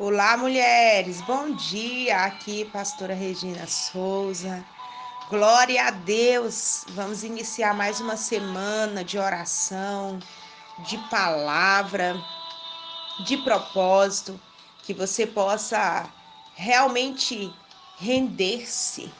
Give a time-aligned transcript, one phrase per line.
[0.00, 1.20] Olá, mulheres.
[1.22, 2.18] Bom dia.
[2.18, 4.64] Aqui, pastora Regina Souza.
[5.28, 6.84] Glória a Deus.
[6.90, 10.20] Vamos iniciar mais uma semana de oração,
[10.86, 12.14] de palavra,
[13.26, 14.40] de propósito,
[14.84, 16.08] que você possa
[16.54, 17.52] realmente
[17.98, 19.12] render-se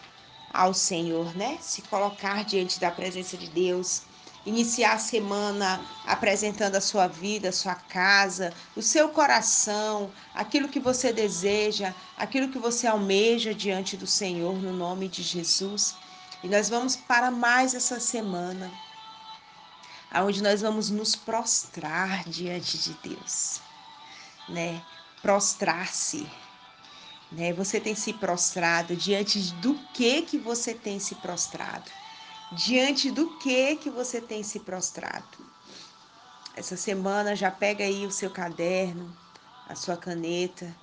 [0.55, 1.59] ao Senhor, né?
[1.61, 4.03] Se colocar diante da presença de Deus
[4.49, 10.81] iniciar a semana apresentando a sua vida, a sua casa, o seu coração, aquilo que
[10.81, 15.95] você deseja, aquilo que você almeja diante do Senhor, no nome de Jesus.
[16.43, 18.73] E nós vamos para mais essa semana,
[20.11, 23.61] aonde nós vamos nos prostrar diante de Deus,
[24.49, 24.81] né?
[25.21, 26.27] Prostrar-se,
[27.31, 27.53] né?
[27.53, 31.91] Você tem se prostrado diante do que que você tem se prostrado?
[32.53, 35.39] Diante do que que você tem se prostrado.
[36.57, 39.15] Essa semana já pega aí o seu caderno,
[39.69, 40.75] a sua caneta,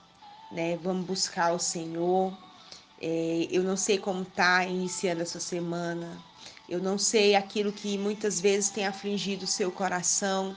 [0.51, 0.77] né?
[0.77, 2.37] Vamos buscar o Senhor.
[3.01, 6.17] É, eu não sei como tá iniciando essa semana.
[6.69, 10.55] Eu não sei aquilo que muitas vezes tem afligido o seu coração,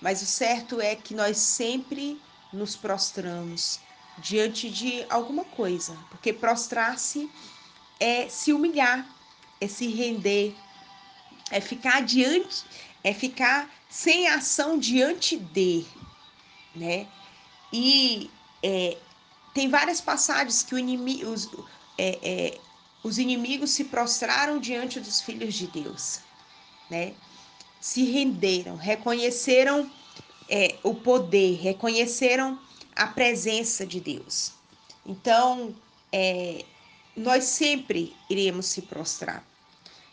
[0.00, 2.20] mas o certo é que nós sempre
[2.52, 3.80] nos prostramos
[4.18, 7.30] diante de alguma coisa, porque prostrar-se
[8.00, 9.06] é se humilhar,
[9.60, 10.54] é se render,
[11.50, 12.64] é ficar diante,
[13.02, 15.84] é ficar sem ação diante de,
[16.74, 17.06] né?
[17.72, 18.30] E
[18.62, 18.96] é,
[19.54, 21.48] tem várias passagens que inimigo, os,
[21.96, 22.58] é, é,
[23.02, 26.20] os inimigos se prostraram diante dos filhos de Deus,
[26.90, 27.14] né?
[27.80, 29.90] Se renderam, reconheceram
[30.48, 32.58] é, o poder, reconheceram
[32.94, 34.52] a presença de Deus.
[35.04, 35.74] Então,
[36.12, 36.64] é,
[37.16, 39.44] nós sempre iremos se prostrar.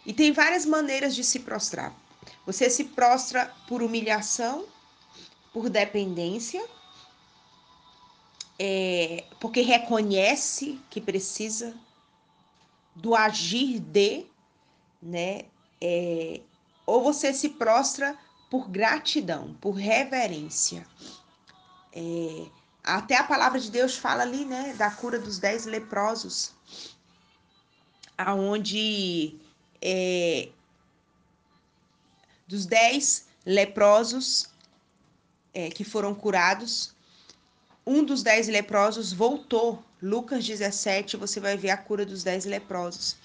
[0.05, 1.93] E tem várias maneiras de se prostrar.
[2.45, 4.65] Você se prostra por humilhação,
[5.51, 6.65] por dependência,
[8.57, 11.75] é, porque reconhece que precisa
[12.95, 14.25] do agir de,
[15.01, 15.45] né?
[15.81, 16.41] É,
[16.85, 18.17] ou você se prostra
[18.49, 20.85] por gratidão, por reverência.
[21.91, 22.45] É,
[22.83, 26.53] até a palavra de Deus fala ali, né, da cura dos dez leprosos
[28.17, 29.35] aonde
[29.81, 30.49] é,
[32.47, 34.49] dos dez leprosos
[35.53, 36.93] é, que foram curados,
[37.85, 39.83] um dos dez leprosos voltou.
[40.01, 43.15] Lucas 17, você vai ver a cura dos dez leprosos.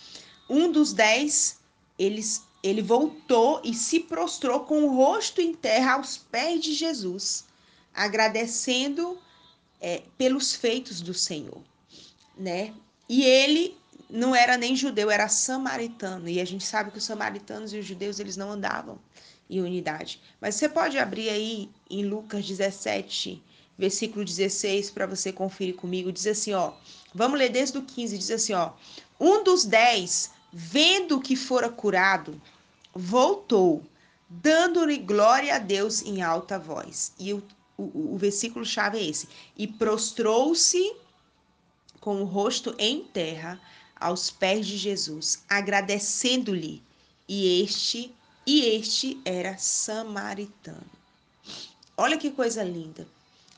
[0.49, 1.59] Um dos dez,
[1.99, 7.45] eles, ele voltou e se prostrou com o rosto em terra aos pés de Jesus,
[7.93, 9.19] agradecendo
[9.81, 11.63] é, pelos feitos do Senhor,
[12.37, 12.75] né?
[13.09, 13.77] E ele
[14.11, 16.29] não era nem judeu, era samaritano.
[16.29, 18.99] E a gente sabe que os samaritanos e os judeus eles não andavam
[19.49, 20.21] em unidade.
[20.41, 23.43] Mas você pode abrir aí em Lucas 17,
[23.79, 26.13] versículo 16, para você conferir comigo.
[26.13, 26.73] Diz assim, ó.
[27.15, 28.73] Vamos ler desde o 15, diz assim, ó.
[29.19, 32.41] Um dos dez, vendo que fora curado,
[32.95, 33.83] voltou,
[34.29, 37.13] dando-lhe glória a Deus em alta voz.
[37.19, 37.43] E o,
[37.79, 39.29] o, o versículo chave é esse.
[39.57, 40.97] E prostrou-se
[42.01, 43.61] com o rosto em terra
[43.99, 46.83] aos pés de Jesus, agradecendo-lhe,
[47.29, 48.15] e este
[48.47, 50.87] e este era samaritano.
[51.97, 53.07] Olha que coisa linda,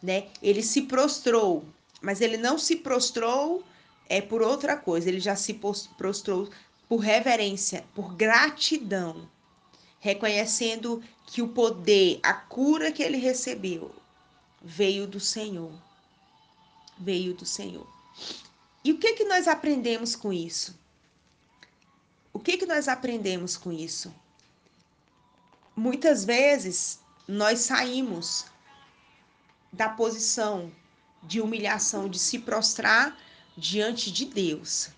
[0.03, 0.29] né?
[0.43, 1.65] Ele se prostrou,
[2.01, 3.65] mas ele não se prostrou
[4.09, 5.61] é por outra coisa, ele já se
[5.97, 6.51] prostrou
[6.89, 9.29] por reverência, por gratidão,
[10.01, 13.95] reconhecendo que o poder, a cura que ele recebeu
[14.63, 15.73] veio do Senhor.
[16.99, 17.87] Veio do Senhor.
[18.85, 20.79] E o que que nós aprendemos com isso?
[22.33, 24.15] O que que nós aprendemos com isso?
[25.75, 28.47] Muitas vezes nós saímos
[29.73, 30.71] da posição
[31.23, 33.17] de humilhação, de se prostrar
[33.57, 34.91] diante de Deus.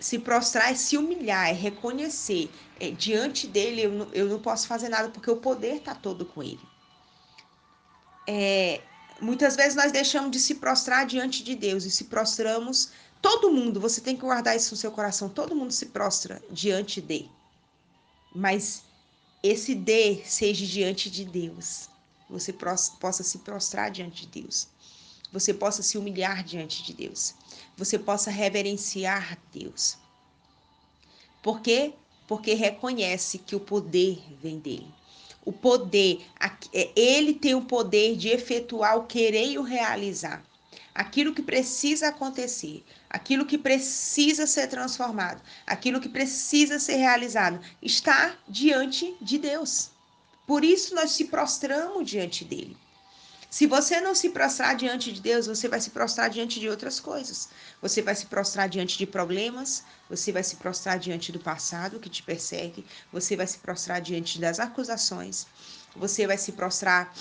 [0.00, 2.50] Se prostrar é se humilhar, é reconhecer.
[2.78, 6.24] É, diante dele eu não, eu não posso fazer nada porque o poder está todo
[6.24, 6.60] com ele.
[8.30, 8.82] É,
[9.20, 12.90] Muitas vezes nós deixamos de se prostrar diante de Deus e se prostramos.
[13.20, 15.28] Todo mundo, você tem que guardar isso no seu coração.
[15.28, 17.28] Todo mundo se prostra diante de.
[18.32, 18.84] Mas
[19.42, 21.88] esse de seja diante de Deus.
[22.30, 24.68] Você possa se prostrar diante de Deus.
[25.32, 27.34] Você possa se humilhar diante de Deus.
[27.76, 29.98] Você possa reverenciar Deus.
[31.42, 31.92] Por quê?
[32.28, 34.97] Porque reconhece que o poder vem dele
[35.48, 36.26] o poder,
[36.74, 40.44] é, ele tem o poder de efetuar o querer e o realizar.
[40.94, 48.36] Aquilo que precisa acontecer, aquilo que precisa ser transformado, aquilo que precisa ser realizado, está
[48.46, 49.88] diante de Deus.
[50.46, 52.76] Por isso nós se prostramos diante dele.
[53.50, 57.00] Se você não se prostrar diante de Deus, você vai se prostrar diante de outras
[57.00, 57.48] coisas.
[57.80, 62.10] Você vai se prostrar diante de problemas, você vai se prostrar diante do passado que
[62.10, 65.46] te persegue, você vai se prostrar diante das acusações,
[65.96, 67.14] você vai se prostrar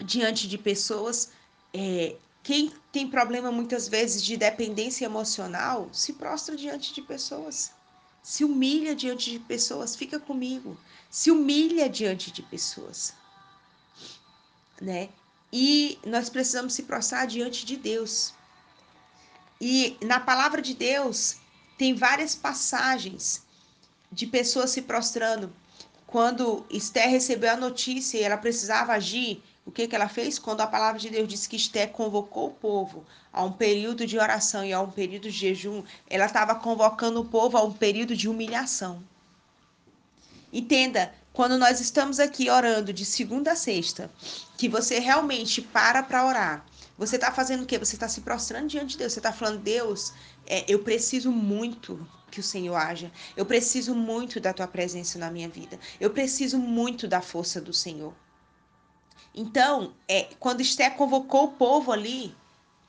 [0.00, 1.30] diante de pessoas.
[1.74, 7.70] É, quem tem problema muitas vezes de dependência emocional se prostra diante de pessoas,
[8.22, 13.12] se humilha diante de pessoas, fica comigo, se humilha diante de pessoas
[14.80, 15.08] né?
[15.52, 18.34] E nós precisamos se prostrar diante de Deus.
[19.60, 21.36] E na palavra de Deus
[21.76, 23.42] tem várias passagens
[24.10, 25.52] de pessoas se prostrando.
[26.06, 30.38] Quando Esther recebeu a notícia e ela precisava agir, o que, que ela fez?
[30.38, 34.18] Quando a palavra de Deus disse que Esther convocou o povo a um período de
[34.18, 38.16] oração e a um período de jejum, ela estava convocando o povo a um período
[38.16, 39.02] de humilhação.
[40.50, 44.10] Entenda, quando nós estamos aqui orando de segunda a sexta,
[44.56, 46.66] que você realmente para para orar,
[46.98, 47.78] você está fazendo o quê?
[47.78, 49.12] Você está se prostrando diante de Deus.
[49.12, 50.12] Você está falando, Deus,
[50.44, 53.12] é, eu preciso muito que o Senhor haja.
[53.36, 55.78] Eu preciso muito da tua presença na minha vida.
[56.00, 58.12] Eu preciso muito da força do Senhor.
[59.32, 62.34] Então, é, quando Esté convocou o povo ali,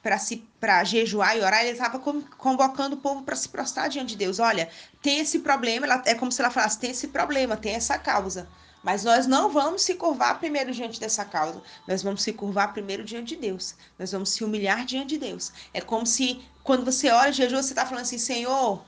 [0.02, 4.10] para se para jejuar e orar, ele estava convocando o povo para se prostrar diante
[4.10, 4.40] de Deus.
[4.40, 4.70] Olha,
[5.02, 8.48] tem esse problema, ela, é como se ela falasse, tem esse problema, tem essa causa.
[8.82, 11.62] Mas nós não vamos se curvar primeiro diante dessa causa.
[11.86, 13.76] Nós vamos se curvar primeiro diante de Deus.
[13.98, 15.52] Nós vamos se humilhar diante de Deus.
[15.74, 18.84] É como se, quando você ora e jejua, você está falando assim, Senhor,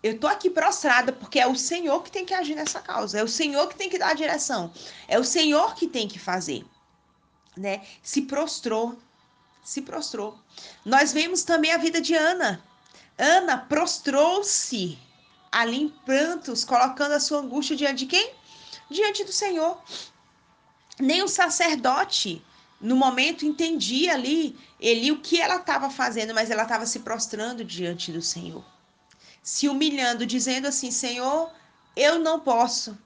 [0.00, 3.18] eu estou aqui prostrada porque é o Senhor que tem que agir nessa causa.
[3.18, 4.72] É o Senhor que tem que dar a direção.
[5.08, 6.64] É o Senhor que tem que fazer.
[7.56, 7.82] Né?
[8.02, 8.96] Se prostrou
[9.66, 10.38] se prostrou.
[10.84, 12.62] Nós vemos também a vida de Ana.
[13.18, 14.96] Ana prostrou-se
[15.50, 18.32] ali em prantos, colocando a sua angústia diante de quem?
[18.88, 19.82] Diante do Senhor.
[21.00, 22.44] Nem o sacerdote,
[22.80, 27.64] no momento, entendia ali, ele o que ela estava fazendo, mas ela estava se prostrando
[27.64, 28.64] diante do Senhor.
[29.42, 31.50] Se humilhando, dizendo assim: Senhor,
[31.96, 32.96] eu não posso,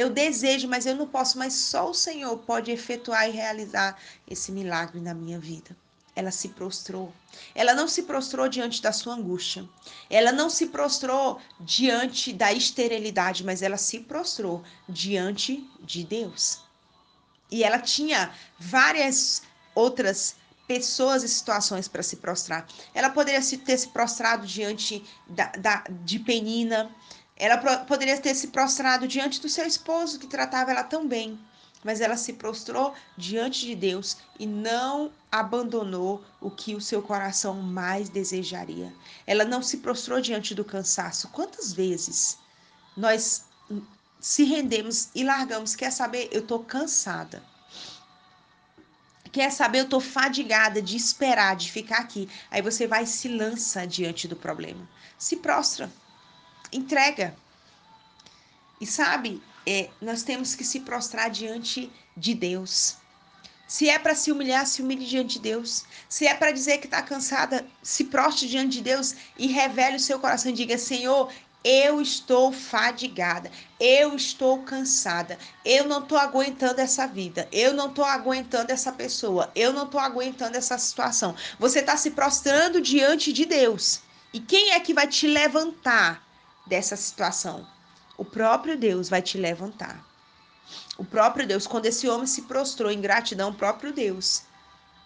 [0.00, 3.98] eu desejo, mas eu não posso, mas só o Senhor pode efetuar e realizar
[4.28, 5.76] esse milagre na minha vida.
[6.16, 7.12] Ela se prostrou.
[7.54, 9.68] Ela não se prostrou diante da sua angústia.
[10.08, 16.60] Ela não se prostrou diante da esterilidade, mas ela se prostrou diante de Deus.
[17.50, 19.42] E ela tinha várias
[19.74, 20.36] outras
[20.66, 22.66] pessoas e situações para se prostrar.
[22.94, 26.88] Ela poderia ter se prostrado diante da, da, de Penina,
[27.40, 31.40] ela poderia ter se prostrado diante do seu esposo, que tratava ela tão bem,
[31.82, 37.54] mas ela se prostrou diante de Deus e não abandonou o que o seu coração
[37.54, 38.94] mais desejaria.
[39.26, 41.28] Ela não se prostrou diante do cansaço.
[41.28, 42.36] Quantas vezes
[42.94, 43.46] nós
[44.20, 45.74] se rendemos e largamos?
[45.74, 46.28] Quer saber?
[46.30, 47.42] Eu estou cansada.
[49.32, 49.78] Quer saber?
[49.78, 52.28] Eu estou fadigada de esperar, de ficar aqui.
[52.50, 54.86] Aí você vai e se lança diante do problema.
[55.16, 55.90] Se prostra
[56.72, 57.34] entrega.
[58.80, 62.96] E sabe, é, nós temos que se prostrar diante de Deus.
[63.66, 65.84] Se é para se humilhar, se humilhe diante de Deus.
[66.08, 70.00] Se é para dizer que está cansada, se prostre diante de Deus e revele o
[70.00, 76.80] seu coração e diga: Senhor, eu estou fadigada, eu estou cansada, eu não estou aguentando
[76.80, 81.36] essa vida, eu não estou aguentando essa pessoa, eu não estou aguentando essa situação.
[81.58, 84.00] Você está se prostrando diante de Deus.
[84.32, 86.29] E quem é que vai te levantar?
[86.66, 87.66] Dessa situação.
[88.16, 90.04] O próprio Deus vai te levantar.
[90.96, 94.42] O próprio Deus, quando esse homem se prostrou em gratidão, o próprio Deus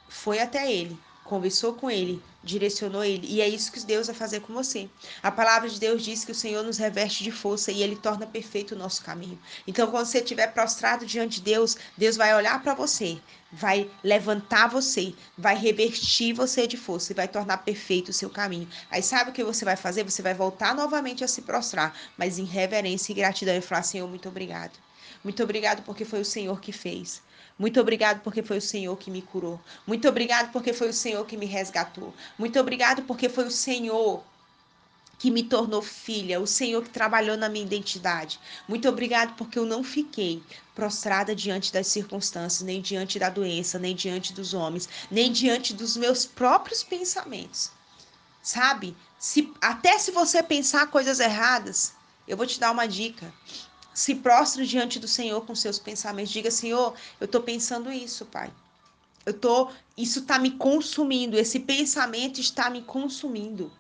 [0.09, 4.41] foi até ele, conversou com ele, direcionou ele, e é isso que Deus vai fazer
[4.41, 4.89] com você.
[5.23, 8.27] A palavra de Deus diz que o Senhor nos reveste de força e ele torna
[8.27, 9.39] perfeito o nosso caminho.
[9.67, 13.19] Então, quando você estiver prostrado diante de Deus, Deus vai olhar para você,
[13.51, 18.69] vai levantar você, vai revestir você de força e vai tornar perfeito o seu caminho.
[18.91, 20.05] Aí sabe o que você vai fazer?
[20.05, 24.09] Você vai voltar novamente a se prostrar, mas em reverência e gratidão e falar: Senhor,
[24.09, 24.79] muito obrigado.
[25.23, 27.23] Muito obrigado porque foi o Senhor que fez.
[27.59, 29.61] Muito obrigado porque foi o Senhor que me curou.
[29.87, 32.13] Muito obrigado porque foi o Senhor que me resgatou.
[32.37, 34.23] Muito obrigado porque foi o Senhor
[35.19, 38.41] que me tornou filha, o Senhor que trabalhou na minha identidade.
[38.69, 40.43] Muito obrigado porque eu não fiquei
[40.75, 45.97] prostrada diante das circunstâncias, nem diante da doença, nem diante dos homens, nem diante dos
[45.97, 47.71] meus próprios pensamentos.
[48.43, 48.97] Sabe?
[49.19, 51.95] Se até se você pensar coisas erradas,
[52.27, 53.33] eu vou te dar uma dica
[53.95, 56.33] se prostre diante do Senhor com seus pensamentos.
[56.33, 58.53] Diga, Senhor, eu estou pensando isso, Pai.
[59.25, 61.39] Eu tô, isso está me consumindo.
[61.39, 63.73] Esse pensamento está me consumindo.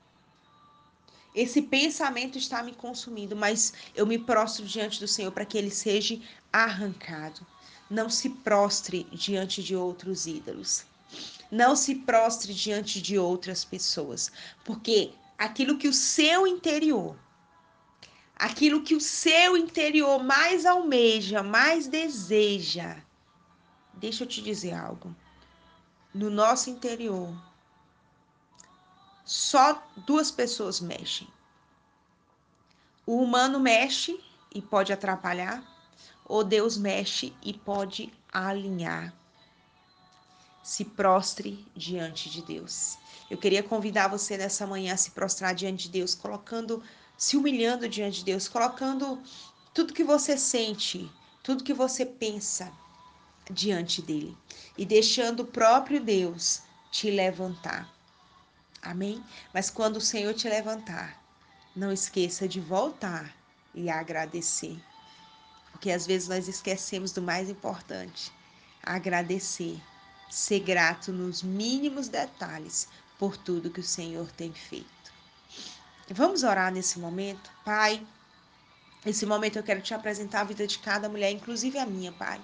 [1.34, 5.70] Esse pensamento está me consumindo, mas eu me prostro diante do Senhor para que ele
[5.70, 6.18] seja
[6.52, 7.44] arrancado.
[7.90, 10.84] não se prostre diante de outros ídolos.
[11.50, 14.32] Não se prostre diante de outras pessoas,
[14.64, 17.16] porque aquilo que o seu interior,
[18.36, 22.96] aquilo que o seu interior mais almeja, mais deseja,
[23.94, 25.14] deixa eu te dizer algo.
[26.12, 27.34] No nosso interior,
[29.24, 31.26] só duas pessoas mexem.
[33.06, 34.18] O humano mexe
[34.54, 35.62] e pode atrapalhar,
[36.24, 39.12] ou Deus mexe e pode alinhar.
[40.62, 42.96] Se prostre diante de Deus.
[43.30, 46.82] Eu queria convidar você nessa manhã a se prostrar diante de Deus, colocando,
[47.16, 49.22] se humilhando diante de Deus, colocando
[49.72, 51.10] tudo que você sente,
[51.42, 52.72] tudo que você pensa
[53.50, 54.36] diante dele
[54.76, 57.92] e deixando o próprio Deus te levantar.
[58.80, 59.22] Amém?
[59.52, 61.22] Mas quando o Senhor te levantar,
[61.74, 63.34] não esqueça de voltar
[63.74, 64.78] e agradecer.
[65.72, 68.32] Porque às vezes nós esquecemos do mais importante:
[68.82, 69.80] agradecer,
[70.30, 74.93] ser grato nos mínimos detalhes por tudo que o Senhor tem feito.
[76.10, 78.06] Vamos orar nesse momento, Pai.
[79.04, 82.40] Nesse momento eu quero te apresentar a vida de cada mulher, inclusive a minha, Pai.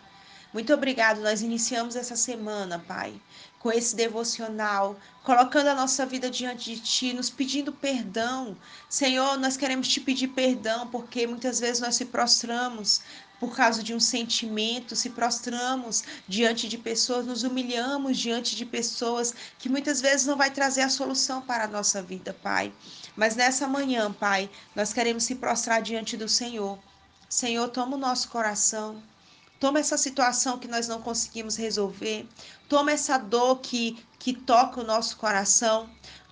[0.53, 1.21] Muito obrigado.
[1.21, 3.15] Nós iniciamos essa semana, Pai,
[3.59, 8.57] com esse devocional, colocando a nossa vida diante de Ti, nos pedindo perdão.
[8.89, 13.03] Senhor, nós queremos te pedir perdão porque muitas vezes nós se prostramos
[13.39, 19.35] por causa de um sentimento, se prostramos diante de pessoas, nos humilhamos diante de pessoas
[19.59, 22.73] que muitas vezes não vai trazer a solução para a nossa vida, Pai.
[23.17, 26.79] Mas nessa manhã, Pai, nós queremos se prostrar diante do Senhor.
[27.29, 29.03] Senhor, toma o nosso coração,
[29.61, 32.27] Toma essa situação que nós não conseguimos resolver.
[32.67, 35.91] Toma essa dor que, que toca o nosso coração.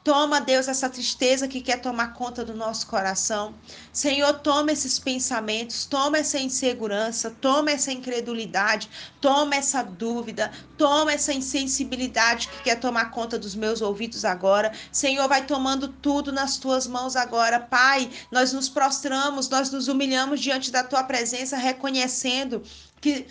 [0.09, 3.55] Toma, Deus, essa tristeza que quer tomar conta do nosso coração.
[3.93, 8.89] Senhor, toma esses pensamentos, toma essa insegurança, toma essa incredulidade,
[9.21, 14.73] toma essa dúvida, toma essa insensibilidade que quer tomar conta dos meus ouvidos agora.
[14.91, 17.61] Senhor, vai tomando tudo nas tuas mãos agora.
[17.61, 22.63] Pai, nós nos prostramos, nós nos humilhamos diante da tua presença, reconhecendo
[22.99, 23.27] que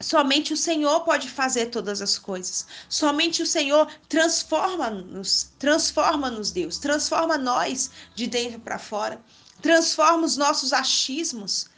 [0.00, 2.66] Somente o Senhor pode fazer todas as coisas.
[2.88, 9.20] Somente o Senhor transforma-nos, transforma-nos, Deus, transforma nós de dentro para fora,
[9.60, 11.68] transforma os nossos achismos,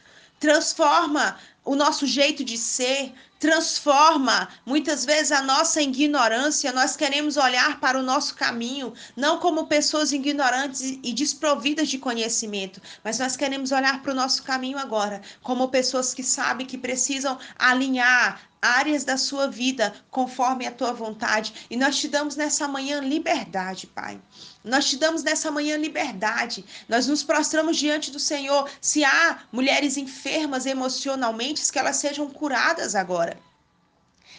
[0.41, 6.73] transforma o nosso jeito de ser, transforma muitas vezes a nossa ignorância.
[6.73, 12.81] Nós queremos olhar para o nosso caminho, não como pessoas ignorantes e desprovidas de conhecimento,
[13.03, 17.37] mas nós queremos olhar para o nosso caminho agora, como pessoas que sabem que precisam
[17.57, 21.67] alinhar áreas da sua vida conforme a tua vontade.
[21.69, 24.19] E nós te damos nessa manhã liberdade, Pai.
[24.63, 26.63] Nós te damos nessa manhã liberdade.
[26.87, 28.69] Nós nos prostramos diante do Senhor.
[28.79, 33.37] Se há mulheres enfermas emocionalmente, que elas sejam curadas agora.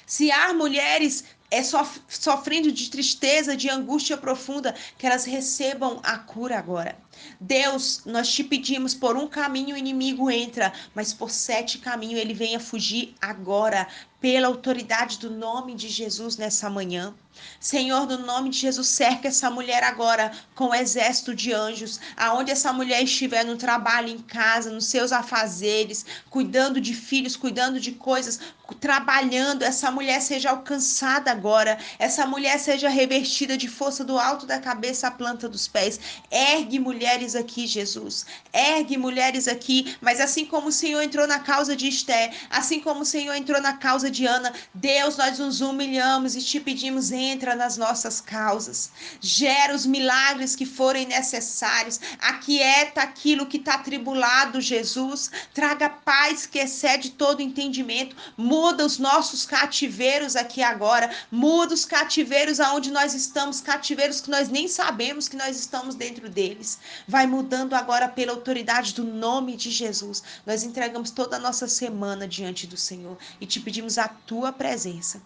[0.06, 6.58] Se há mulheres é sofrendo de tristeza, de angústia profunda, que elas recebam a cura
[6.58, 6.96] agora.
[7.40, 12.34] Deus, nós te pedimos, por um caminho o inimigo entra, mas por sete caminhos ele
[12.34, 13.86] venha fugir agora,
[14.22, 17.12] pela autoridade do nome de Jesus nessa manhã.
[17.58, 22.52] Senhor, no nome de Jesus, cerca essa mulher agora com o exército de anjos, aonde
[22.52, 27.92] essa mulher estiver no trabalho, em casa, nos seus afazeres, cuidando de filhos, cuidando de
[27.92, 28.38] coisas,
[28.80, 34.60] trabalhando, essa mulher seja alcançada agora, essa mulher seja revestida de força do alto da
[34.60, 35.98] cabeça à planta dos pés.
[36.30, 36.78] Ergue
[37.12, 38.24] mulheres aqui, Jesus.
[38.52, 43.02] Ergue mulheres aqui, mas assim como o Senhor entrou na causa de Esté, assim como
[43.02, 47.54] o Senhor entrou na causa de Ana, Deus, nós nos humilhamos e te pedimos, entra
[47.54, 48.90] nas nossas causas.
[49.20, 52.00] Gera os milagres que forem necessários.
[52.18, 55.30] Aquieta aquilo que está tribulado, Jesus.
[55.52, 58.16] Traga paz que excede todo entendimento.
[58.38, 61.14] Muda os nossos cativeiros aqui agora.
[61.30, 66.28] Muda os cativeiros aonde nós estamos, cativeiros que nós nem sabemos que nós estamos dentro
[66.30, 66.78] deles.
[67.06, 70.22] Vai mudando agora pela autoridade do nome de Jesus.
[70.46, 75.22] Nós entregamos toda a nossa semana diante do Senhor e te pedimos a tua presença.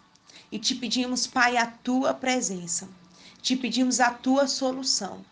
[0.51, 2.89] E te pedimos, Pai, a tua presença.
[3.41, 5.25] Te pedimos a tua solução.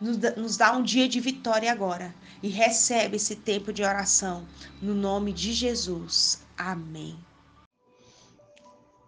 [0.00, 4.46] Nos dá um dia de vitória agora e recebe esse tempo de oração
[4.80, 6.40] no nome de Jesus.
[6.56, 7.18] Amém.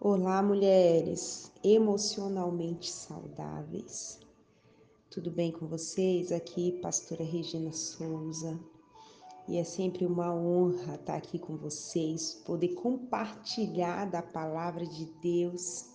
[0.01, 4.20] Olá, mulheres emocionalmente saudáveis.
[5.11, 6.31] Tudo bem com vocês?
[6.31, 8.57] Aqui, pastora Regina Souza.
[9.49, 15.87] E é sempre uma honra estar aqui com vocês, poder compartilhar da palavra de Deus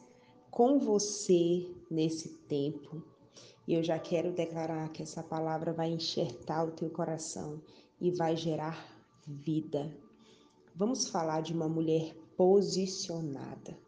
[0.51, 3.01] com você nesse tempo.
[3.65, 7.61] E eu já quero declarar que essa palavra vai enxertar o teu coração
[8.01, 8.85] e vai gerar
[9.25, 9.97] vida.
[10.75, 13.79] Vamos falar de uma mulher posicionada.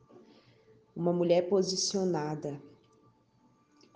[0.96, 2.57] Uma mulher posicionada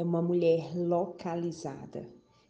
[0.02, 2.06] é uma mulher localizada,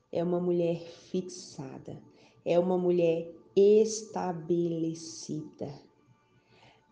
[0.09, 2.01] é uma mulher fixada,
[2.45, 5.69] é uma mulher estabelecida.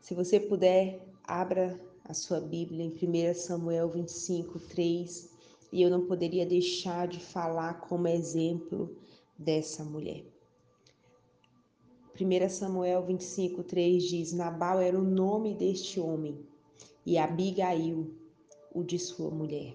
[0.02, 5.34] Se você puder, abra a sua Bíblia em 1 Samuel 25, 3,
[5.72, 8.98] e eu não poderia deixar de falar como exemplo
[9.38, 10.26] dessa mulher.
[12.20, 16.38] 1 Samuel 25, 3 diz: Nabal era o nome deste homem,
[17.06, 18.14] e Abigail,
[18.74, 19.74] o de sua mulher.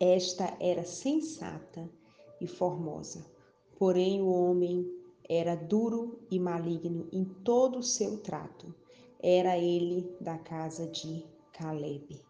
[0.00, 1.90] Esta era sensata
[2.40, 3.26] e formosa,
[3.76, 4.86] porém o homem
[5.28, 8.72] era duro e maligno em todo o seu trato.
[9.20, 12.22] Era ele da casa de Caleb.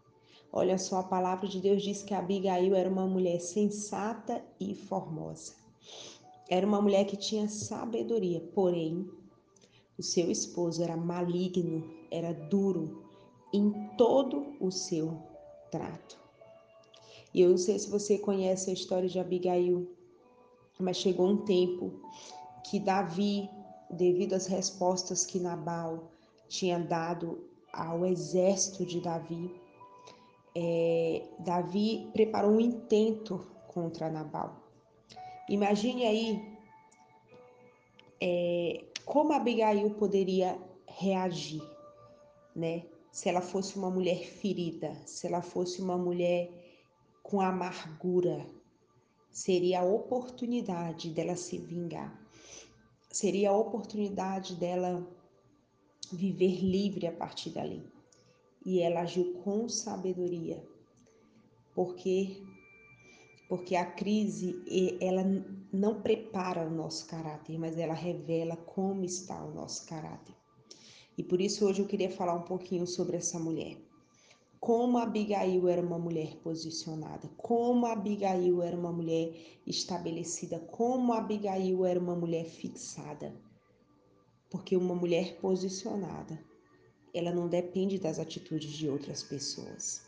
[0.51, 5.53] Olha só, a palavra de Deus diz que Abigail era uma mulher sensata e formosa.
[6.49, 9.07] Era uma mulher que tinha sabedoria, porém,
[9.95, 13.03] o seu esposo era maligno, era duro
[13.53, 15.21] em todo o seu
[15.69, 16.18] trato.
[17.33, 19.87] E eu não sei se você conhece a história de Abigail,
[20.79, 21.91] mas chegou um tempo
[22.69, 23.49] que Davi,
[23.89, 26.11] devido às respostas que Nabal
[26.47, 29.53] tinha dado ao exército de Davi,
[30.55, 34.55] é, Davi preparou um intento contra Nabal.
[35.47, 36.57] Imagine aí
[38.21, 41.61] é, como Abigail poderia reagir,
[42.55, 42.83] né?
[43.11, 46.49] Se ela fosse uma mulher ferida, se ela fosse uma mulher
[47.29, 48.43] com amargura,
[49.29, 52.19] seria a oportunidade dela se vingar,
[53.11, 55.07] seria a oportunidade dela
[56.11, 57.87] viver livre a partir dali.
[58.65, 60.67] E ela agiu com sabedoria,
[61.75, 62.41] porque
[63.47, 64.63] porque a crise
[64.99, 65.23] ela
[65.71, 70.35] não prepara o nosso caráter, mas ela revela como está o nosso caráter.
[71.15, 73.88] E por isso hoje eu queria falar um pouquinho sobre essa mulher.
[74.59, 79.33] Como Abigail era uma mulher posicionada, como Abigail era uma mulher
[79.65, 83.33] estabelecida, como Abigail era uma mulher fixada.
[84.49, 86.43] Porque uma mulher posicionada,
[87.13, 90.01] ela não depende das atitudes de outras pessoas.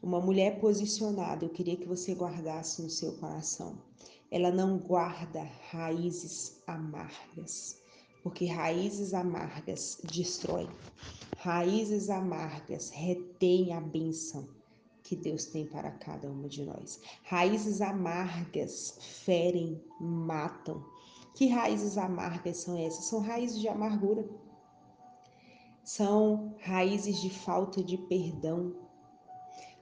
[0.00, 3.82] Uma mulher posicionada, eu queria que você guardasse no seu coração.
[4.30, 7.82] Ela não guarda raízes amargas,
[8.26, 10.68] porque raízes amargas destroem.
[11.38, 14.48] Raízes amargas retêm a bênção
[15.04, 17.00] que Deus tem para cada uma de nós.
[17.22, 20.84] Raízes amargas ferem, matam.
[21.36, 23.04] Que raízes amargas são essas?
[23.04, 24.28] São raízes de amargura.
[25.84, 28.74] São raízes de falta de perdão,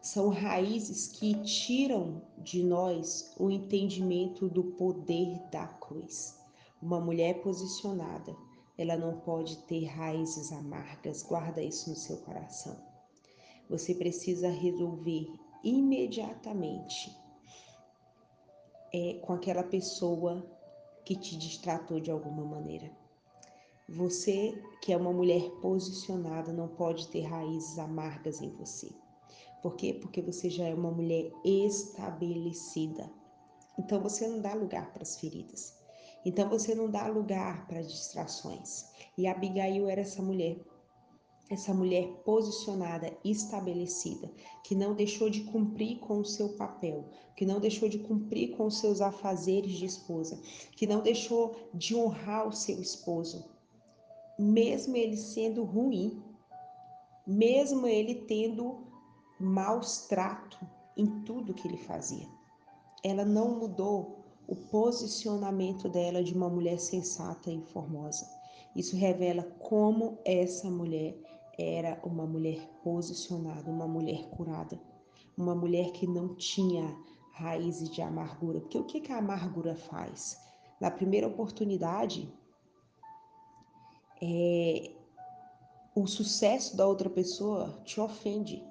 [0.03, 6.44] são raízes que tiram de nós o entendimento do poder da cruz.
[6.85, 8.37] Uma mulher posicionada,
[8.77, 12.77] ela não pode ter raízes amargas, guarda isso no seu coração.
[13.71, 17.11] Você precisa resolver imediatamente
[18.93, 20.47] é, com aquela pessoa
[21.07, 22.93] que te distratou de alguma maneira.
[23.89, 28.91] Você, que é uma mulher posicionada, não pode ter raízes amargas em você.
[29.63, 29.95] Por quê?
[29.95, 33.11] Porque você já é uma mulher estabelecida.
[33.79, 35.83] Então você não dá lugar para as feridas.
[36.25, 38.87] Então você não dá lugar para distrações.
[39.17, 40.57] E Abigail era essa mulher,
[41.51, 44.31] essa mulher posicionada, estabelecida,
[44.65, 47.05] que não deixou de cumprir com o seu papel,
[47.37, 50.41] que não deixou de cumprir com os seus afazeres de esposa,
[50.73, 53.45] que não deixou de honrar o seu esposo,
[54.39, 56.23] mesmo ele sendo ruim,
[57.27, 58.87] mesmo ele tendo
[59.39, 60.59] maus trato
[60.97, 62.27] em tudo que ele fazia.
[63.03, 68.27] Ela não mudou o posicionamento dela de uma mulher sensata e formosa.
[68.75, 71.17] Isso revela como essa mulher
[71.57, 74.81] era uma mulher posicionada, uma mulher curada,
[75.37, 76.97] uma mulher que não tinha
[77.33, 78.61] raízes de amargura.
[78.61, 80.37] Porque o que, que a amargura faz?
[80.81, 82.33] Na primeira oportunidade,
[84.21, 84.93] é,
[85.95, 88.63] o sucesso da outra pessoa te ofende.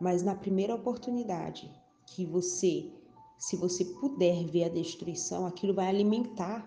[0.00, 1.70] Mas na primeira oportunidade
[2.06, 2.90] que você,
[3.38, 6.66] se você puder ver a destruição, aquilo vai alimentar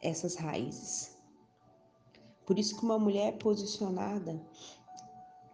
[0.00, 1.16] essas raízes.
[2.44, 4.44] Por isso que uma mulher posicionada,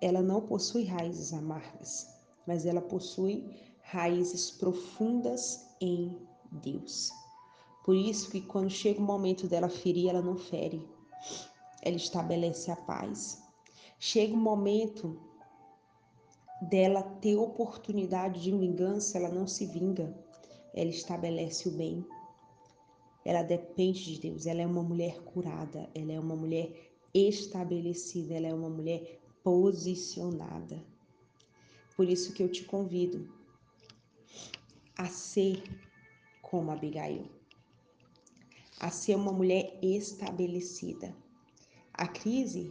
[0.01, 2.09] ela não possui raízes amargas,
[2.47, 3.51] mas ela possui
[3.83, 6.19] raízes profundas em
[6.51, 7.11] Deus.
[7.85, 10.89] Por isso que quando chega o momento dela ferir, ela não fere.
[11.83, 13.43] Ela estabelece a paz.
[13.99, 15.21] Chega o momento
[16.63, 20.15] dela ter oportunidade de vingança, ela não se vinga.
[20.75, 22.05] Ela estabelece o bem.
[23.25, 24.47] Ela depende de Deus.
[24.47, 25.89] Ela é uma mulher curada.
[25.95, 26.71] Ela é uma mulher
[27.13, 30.85] estabelecida, ela é uma mulher posicionada.
[31.97, 33.33] Por isso que eu te convido
[34.99, 35.63] a ser
[36.43, 37.25] como Abigail,
[38.81, 41.15] a ser uma mulher estabelecida.
[41.95, 42.71] A crise,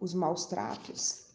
[0.00, 1.25] os maus tratos,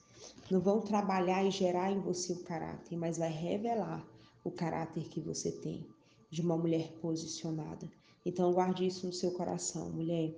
[0.52, 4.06] não vão trabalhar e gerar em você o caráter, mas vai revelar
[4.44, 5.88] o caráter que você tem
[6.30, 7.90] de uma mulher posicionada.
[8.26, 10.36] Então guarde isso no seu coração, mulher.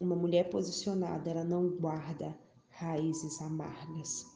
[0.00, 2.38] Uma mulher posicionada, ela não guarda
[2.70, 4.26] raízes amargas.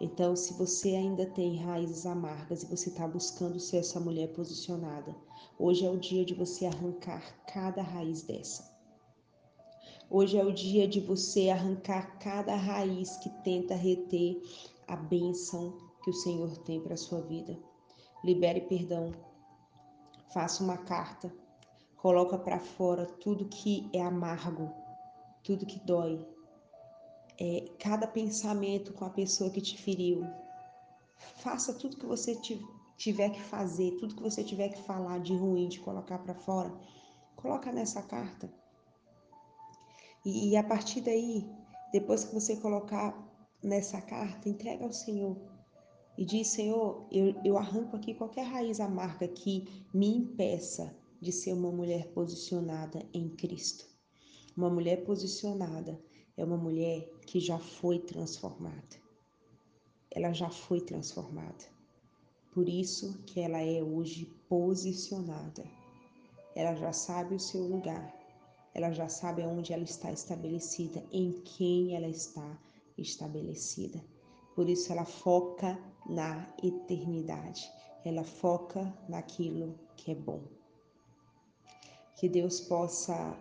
[0.00, 5.14] Então, se você ainda tem raízes amargas e você está buscando ser essa mulher posicionada,
[5.58, 8.70] hoje é o dia de você arrancar cada raiz dessa.
[10.12, 14.42] Hoje é o dia de você arrancar cada raiz que tenta reter
[14.90, 17.56] a bênção que o Senhor tem para a sua vida.
[18.24, 19.12] Libere perdão.
[20.34, 21.32] Faça uma carta.
[21.96, 24.72] Coloca para fora tudo que é amargo,
[25.44, 26.26] tudo que dói,
[27.38, 30.26] é, cada pensamento com a pessoa que te feriu.
[31.36, 32.34] Faça tudo que você
[32.96, 36.72] tiver que fazer, tudo que você tiver que falar de ruim, de colocar para fora,
[37.36, 38.50] coloca nessa carta.
[40.24, 41.46] E, e a partir daí,
[41.92, 43.29] depois que você colocar
[43.62, 45.36] nessa carta, entrega ao Senhor
[46.16, 51.52] e diz: Senhor, eu, eu arranco aqui qualquer raiz amarga que me impeça de ser
[51.52, 53.86] uma mulher posicionada em Cristo.
[54.56, 56.00] Uma mulher posicionada
[56.36, 58.96] é uma mulher que já foi transformada.
[60.10, 61.64] Ela já foi transformada.
[62.52, 65.64] Por isso que ela é hoje posicionada.
[66.54, 68.12] Ela já sabe o seu lugar.
[68.74, 72.58] Ela já sabe onde ela está estabelecida, em quem ela está
[73.02, 74.04] estabelecida.
[74.54, 77.70] Por isso ela foca na eternidade.
[78.04, 80.42] Ela foca naquilo que é bom.
[82.16, 83.36] Que Deus possa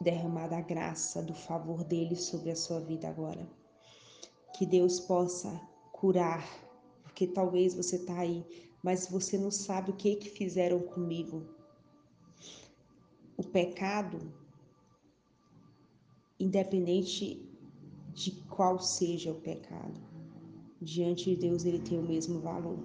[0.00, 3.48] derramar da graça, do favor dele sobre a sua vida agora.
[4.56, 5.50] Que Deus possa
[5.92, 6.46] curar,
[7.02, 8.44] porque talvez você está aí,
[8.82, 11.46] mas você não sabe o que que fizeram comigo.
[13.36, 14.32] O pecado,
[16.38, 17.53] independente
[18.14, 20.00] de qual seja o pecado,
[20.80, 22.78] diante de Deus ele tem o mesmo valor.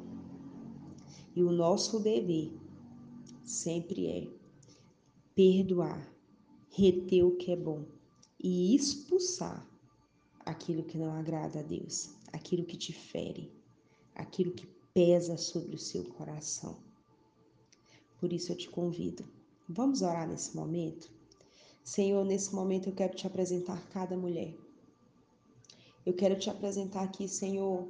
[1.35, 2.51] E o nosso dever
[3.43, 4.27] sempre é
[5.35, 6.11] perdoar
[6.69, 7.85] reter o que é bom
[8.39, 9.67] e expulsar
[10.45, 13.51] aquilo que não agrada a Deus, aquilo que te fere,
[14.15, 16.77] aquilo que pesa sobre o seu coração.
[18.19, 19.23] Por isso eu te convido,
[19.67, 21.11] vamos orar nesse momento?
[21.83, 24.55] Senhor, nesse momento eu quero te apresentar cada mulher.
[26.05, 27.87] Eu quero te apresentar aqui, Senhor,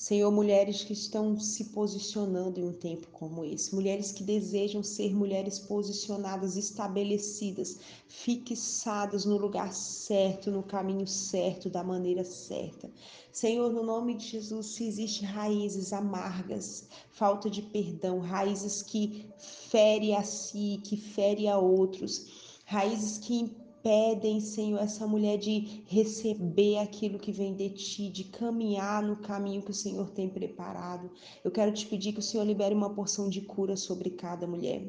[0.00, 5.14] Senhor, mulheres que estão se posicionando em um tempo como esse, mulheres que desejam ser
[5.14, 7.76] mulheres posicionadas, estabelecidas,
[8.08, 12.90] fixadas no lugar certo, no caminho certo, da maneira certa.
[13.30, 20.14] Senhor, no nome de Jesus, se existe raízes amargas, falta de perdão, raízes que fere
[20.14, 22.24] a si, que fere a outros,
[22.64, 29.02] raízes que pedem, Senhor, essa mulher de receber aquilo que vem de ti, de caminhar
[29.02, 31.10] no caminho que o Senhor tem preparado.
[31.44, 34.82] Eu quero te pedir que o Senhor libere uma porção de cura sobre cada mulher.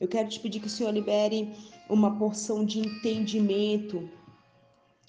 [0.00, 1.52] Eu quero te pedir que o Senhor libere
[1.88, 4.08] uma porção de entendimento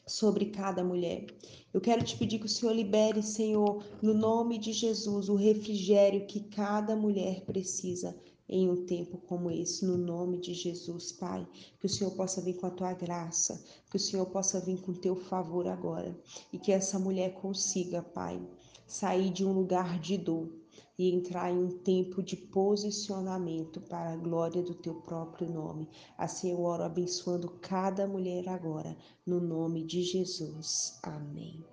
[0.06, 1.26] sobre cada mulher.
[1.74, 6.26] Eu quero te pedir que o Senhor libere, Senhor, no nome de Jesus, o refrigério
[6.26, 8.16] que cada mulher precisa
[8.50, 11.48] em um tempo como esse, no nome de Jesus, Pai.
[11.80, 14.92] Que o Senhor possa vir com a tua graça, que o Senhor possa vir com
[14.92, 16.18] o teu favor agora
[16.52, 18.42] e que essa mulher consiga, Pai,
[18.88, 20.50] sair de um lugar de dor
[20.98, 25.88] e entrar em um tempo de posicionamento para a glória do teu próprio nome.
[26.18, 31.00] Assim eu oro abençoando cada mulher agora, no nome de Jesus.
[31.02, 31.64] Amém.